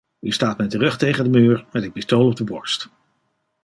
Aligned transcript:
U 0.19 0.31
staat 0.31 0.57
met 0.57 0.71
de 0.71 0.77
rug 0.77 0.97
tegen 0.97 1.23
de 1.23 1.29
muur, 1.39 1.65
met 1.71 1.83
het 1.83 1.93
pistool 1.93 2.25
op 2.25 2.35
de 2.35 2.43
borst. 2.43 2.89